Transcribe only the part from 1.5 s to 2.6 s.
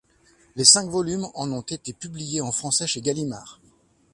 ont été publiés en